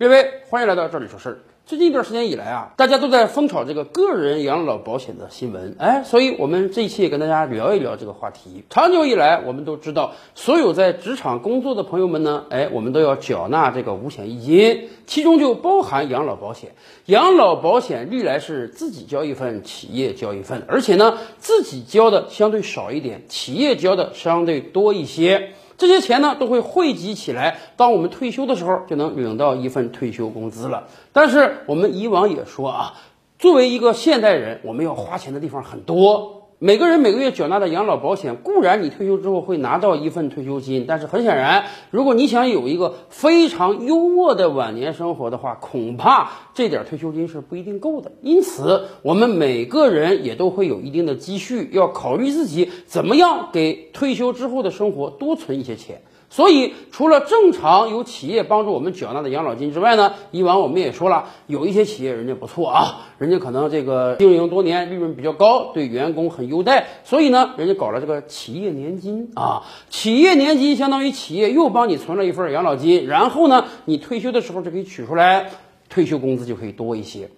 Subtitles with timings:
[0.00, 1.38] 各位，欢迎来到这里说事儿。
[1.66, 8.62] 最近一段时间以来啊，大家都在疯炒这个个人养老保险的新闻，哎，所以我们这一期也跟大家聊一聊这个话题。
[8.70, 16.76] 长久以来，我们都知道，所有在职场工作的朋友们呢，哎，我们都要缴纳这个五险一金，其中就包含养老保险。
[17.06, 25.54] 养老保险历来是自己交一份，企业交一份，而且呢，自己交的相对少一点，企业交的相对多一些。
[25.78, 30.88] 这些钱呢都会汇集起来，当我们退休的时候就能领到一份退休工资了。
[31.12, 32.94] 但是我们以往也说啊，
[33.38, 36.37] 作为一个现代人，我们要花钱的地方很多。
[36.60, 48.10] 每个人每个月缴纳的养老保险，固然你退休之后会拿到一份退休金，但是很显然，如果你想有一个非常优渥的晚年生活的话，恐怕这点退休金是不一定够的。
[48.22, 56.02] 因此，我们每个人也都会有一定的积蓄，要考虑自己怎么样给退休之后的生活多存一些钱。
[56.30, 75.50] 所以，除了正常有企业帮助我们缴纳的养老金之外呢，以往我们也说了，有一些企业人家不错啊，人家可能这个经营多年，利润比较高，对员工很优待，所以呢，人家搞了这个企业年金啊，企业年金相当于企业又帮你存了一份养老金，然后呢，你退休的时候就可以取出来，
[75.88, 77.30] 退休工资就可以多一些。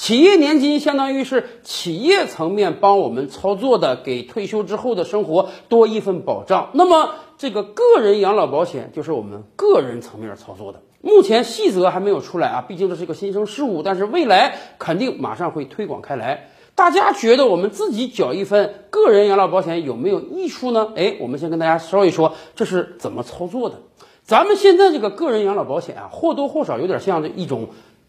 [0.00, 6.70] 企业年金相当于是企业层面帮我们操作的，给退休之后的生活多一份保障。
[6.72, 10.80] 那么，这个个人养老保险就是我们个人层面操作的。
[11.02, 16.48] 目前细则还没有出来啊，毕竟这是一个新生事物，但是未来肯定马上会推广开来。
[16.74, 20.94] 大家觉得我们自己缴一份个人养老保险有没有益处呢？
[20.96, 23.82] 哎，我们先跟大家说一说这是怎么操作的。
[24.24, 27.68] 咱们现在这个个人养老保险啊，或多或少有点像这一种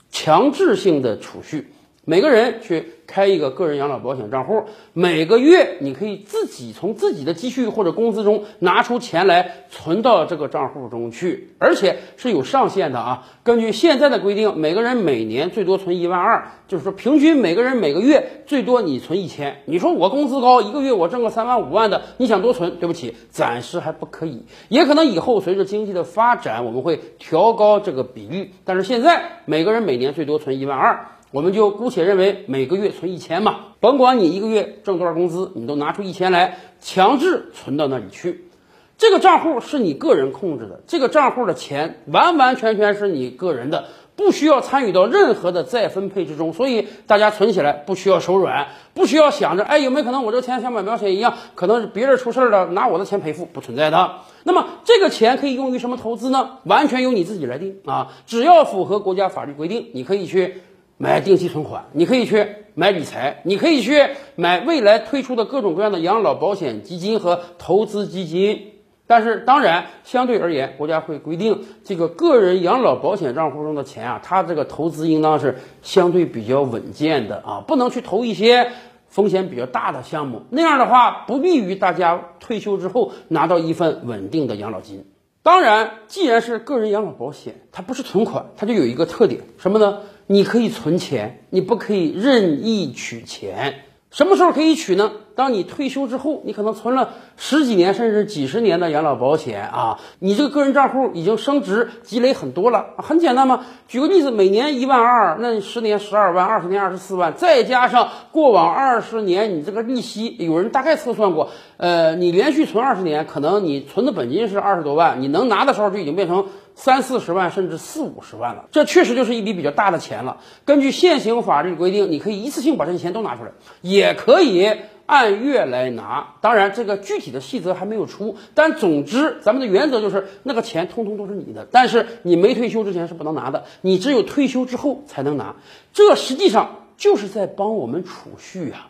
[0.09, 1.73] 强制性的储蓄。
[2.03, 4.63] 每个人去开一个个人养老保险账户，
[4.93, 13.27] 每个月你可以自己从自己的积蓄或者工资中拿出钱来存到这个账户中去，而且是有上限的啊。
[13.43, 19.57] 根据现在的规定，每个人每年最多存一万二，就是说平均每个人每个月最多你存一千。
[19.65, 22.77] 你说我工资高，一个月我挣个三万五万的，你想多存？
[22.79, 28.53] 对不起，暂时还不可以，也可能以后随着经济的发展，我们会调高这个比率。
[28.65, 31.05] 但是现在每个人每年最多存一万二。
[31.31, 38.49] 我们就姑且认为每个月存一千嘛，甭管你一个月挣多少工资，你都拿出一千来，强制存到那里去。
[38.97, 43.85] 这个账户是你个人控制的，这个账户的钱完完全全是你个人的，
[44.17, 46.51] 不需要参与到任何的再分配之中。
[46.51, 54.17] 所以大家存起来不需要手软，不需要想着哎有没有可能我这个钱像买保险一样，可能是别人出事了拿我的钱赔付，不存在的。
[54.43, 56.57] 那么这个钱可以用于什么投资呢？
[56.65, 60.61] 完全由你自己来定啊，只要符合国家法律规定，你可以去。
[61.01, 68.73] 买定期存款，你可以去买理财，你可以去买未来推出的各种各样的养老保险基金和投资基金。
[69.07, 78.69] 但是，当然，相对而言，国家会规定这个个人养老保险账户中的钱啊，它这个投资应当是相对比较稳健的啊，不能去投一些
[79.07, 80.43] 风险比较大的项目。
[80.51, 85.03] 那样的话，不利于大家退休之后拿到一份稳定的养老金。
[85.41, 89.97] 当然，既然是个人养老保险，它不是存款，它就有一个特点，什么呢？
[90.27, 93.75] 你可以存钱，你不可以任意取钱。
[94.11, 95.09] 什么时候可以取呢？
[95.35, 102.87] 当你退休之后，你可能存了十几年甚至几十年的养老保险啊，你这个个人账户已经升值积累很多了。
[102.97, 118.65] 很简单嘛，举个例子，每年一万二，那十年十二万，二十年二十四万，再加上过往二十年你这个利息，有人大概测算过，呃，你连续存二十年，可能你存的本金是二十多万，你能拿的时候就已经变成三四十万甚至四五十万了。
[118.71, 120.37] 这确实就是一笔比较大的钱了。
[120.65, 123.51] 根据现行法律规定，你可以一次性把这些钱都拿出来，
[123.81, 124.69] 也可以。
[125.07, 135.57] 按月来拿，当然这个具体的细则还没有出，但总之咱们的原则就是那个钱通通都是你的，但是你没退休之前是不能拿的，你只有退休之后才能拿。
[135.91, 138.87] 这实际上就是在帮我们储蓄啊。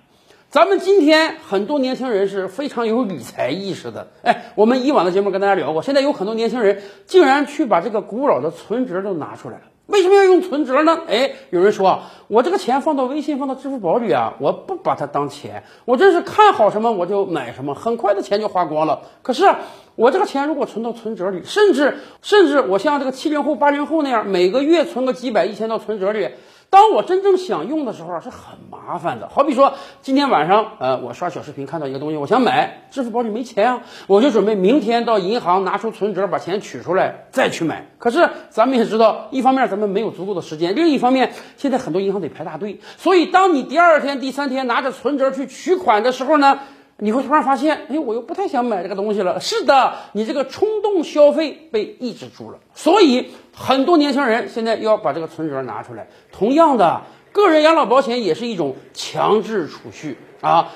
[0.52, 9.62] 咱们今天很多年轻人是非常有理财意识的，哎，我们以往的节目跟大家聊过，现在有很多年轻人竟然去把这个古老的存折都拿出来了。
[9.86, 11.04] 为什么要用存折呢？
[11.08, 19.04] 哎，有人说我这个钱放到微信、放到支付宝里啊，我不把它当钱，我真是看好什么我就买什么，很快的钱就花光了。
[19.22, 19.50] 可是
[19.96, 26.28] 我这个钱如果存到存折里，甚至甚至我像这个七零后、八零后那样，每个月存个几百、一千到存折里。
[26.72, 29.28] 当我真正想用的时候，是很麻烦的。
[29.28, 37.88] 好比说，今天晚上，呃，我刷小视频看到一个东西，我想买，支付宝里没钱啊，我就准备明天到银行拿出存折，把钱取出来再去买。
[37.98, 42.80] 可是咱们也知道，一方面咱们没有足够的时间，另一方面现在很多银行得排大队。
[42.96, 46.60] 所以，当你第二天、第三天拿着存折去取款的时候呢，
[47.04, 49.40] 你会突然发现，哎，我又不太想买这个东西了。
[49.40, 52.60] 是的，你这个冲动消费被抑制住了。
[52.76, 56.08] 所以很多年轻人现在要把这个存折拿出来。
[56.32, 57.02] 同样的，
[57.32, 60.70] 个人养老保险也是一种强制储蓄啊。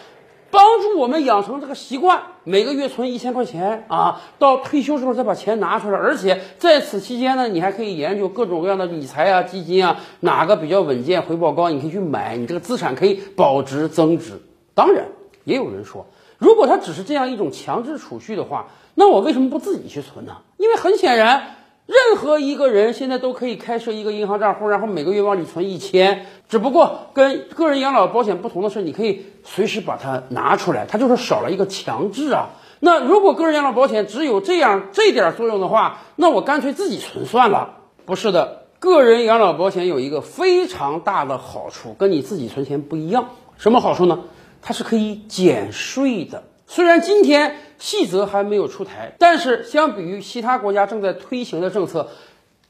[0.49, 14.41] 帮助我们养成这个习惯，每个月存一千块钱啊，到退休时候再把钱拿出来，而且在此期间呢，你还可以研究各种各样的理财啊、基金啊，哪个比较稳健、回报高，你可以去买，你这个资产可以保值增值。
[14.73, 15.05] 当然，
[15.45, 16.05] 也有人说，
[16.37, 20.37] 如果它只是这样一种强制储蓄的话，那我为什么不自己去存呢？
[20.57, 21.55] 因为很显然。
[21.87, 26.25] 任何一个人现在都可以开设一个银行账户，然后每个月往里存一千。
[26.49, 32.49] 只不过跟个人养老保险不同的是，你可以随时把它拿出来，它就是少了一个强制啊。
[32.79, 37.75] 那如果个人养老保险只有这样这点作用的话，那我干脆自己存算了。
[38.07, 43.29] 不是的，个人养老保险有一个非常大的好处，跟你自己存钱不一样。
[43.57, 44.21] 什么好处呢？
[44.67, 46.43] 它是可以减税的。
[46.65, 52.09] 虽然今天细则还没有出台，但是相比于其他国家正在推行的政策，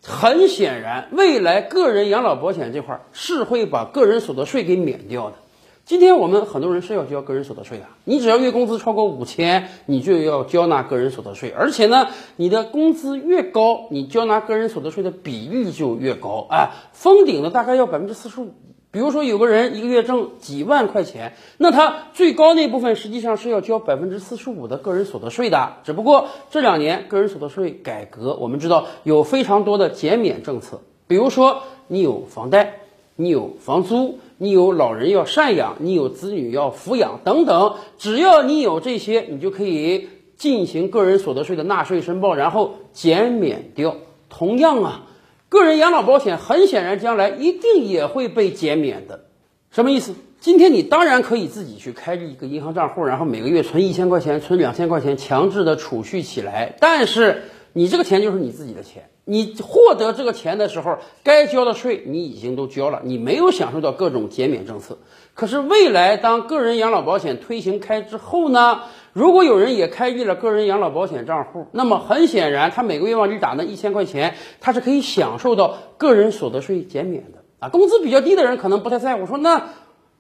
[0.04, 5.38] 很显然，未来个人养老保险这块是会把个人所得税给免掉的。
[5.86, 18.54] 今天我们很多人是要交个人所得税的，你只要月工资超过五千，你就要交纳个人所得税，而且呢，你的工资越高，你交纳个人所得税的比例就越高，哎，封顶的大概要百分之四十五。
[18.96, 25.74] 比如说有个人一个月挣几万块钱，那他最高那部分实际上是要交百分之四十五的个人所得税的。
[25.84, 30.80] 只不过这两年个人所得税改革，我们知道有非常多的减免政策。
[31.08, 32.84] 比如说你有房贷，
[33.18, 40.08] 你有房租，你有老人要赡养，你有子女要抚养等等，只要你有这些，你就可以
[40.38, 43.98] 进行个人所得税的纳税申报，然后减免掉。
[44.30, 45.08] 同样啊。
[45.56, 49.26] 个人养老保险很显然将来一定也会被减免的，
[49.72, 50.14] 什么意思？
[50.42, 56.76] 今天你当然可以自己去开一个银行账户，然后每个月存一千块钱，存两千块钱，强制的储蓄起来。
[56.80, 57.44] 但是
[57.74, 65.00] 你这个钱就是你自己的钱，你获得这个钱的时候，该交的税你已经都交了，你没有享受到各种减免政策。
[65.34, 68.82] 可是未来当个人养老保险推行开之后呢？
[69.16, 77.70] 如果有人也开立了个人养老保险账户，那么很显然，他每个月往里打那一千块钱，他是可以享受到个人所得税减免的啊。
[77.70, 79.70] 工资比较低的人可能不太在乎，说那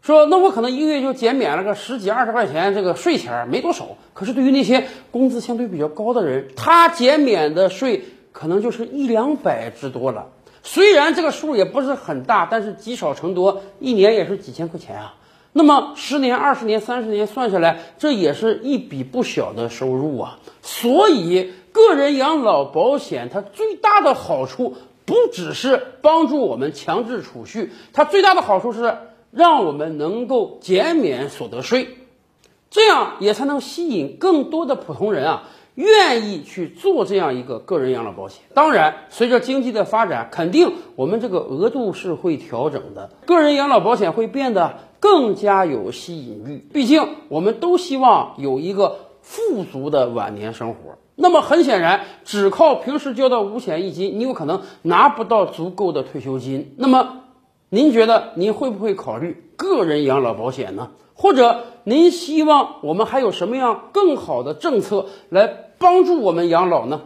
[0.01, 3.85] 说那我可能一个月就减免了个十几二十块钱这个税钱，没多少。
[4.13, 10.27] 可是对于那些工资相对比较高的人，他减免的税可能就是一两百之多了。
[10.63, 15.15] 虽然这个数也不是很大，但是积少成多，一年也是几千块钱啊。
[15.57, 20.39] 那么十年、二十年、三十年算下来，这也是一笔不小的收入啊！
[20.61, 24.75] 所以，个人养老保险它最大的好处
[25.05, 28.97] 不只是帮助我们强制储蓄，它最大的好处是
[29.31, 31.87] 让我们能够减免所得税，
[32.69, 35.43] 这样也才能吸引更多的普通人啊。
[35.75, 46.65] 愿意去做这样一个个人养老保险，当然，随着经济的发展，肯定我们这个额度是会调整的，个人养老保险会变得更加有吸引力。
[46.73, 50.97] 毕竟，我们都希望有一个富足的晚年生活。
[51.15, 56.73] 那么，很显然，只靠平时交的五险一金，你有可能拿不到足够的退休金。
[56.77, 57.21] 那么，
[57.69, 60.91] 您觉得您会不会考虑个人养老保险呢？
[61.13, 65.61] 或者，您希望我们还有什么样更好的政策来？
[65.77, 67.01] 帮助我们养老呢？